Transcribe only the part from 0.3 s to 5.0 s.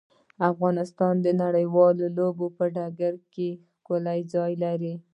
افغانستان د نړیوالو لوبو په ډګر کې ښکلی ځای لري.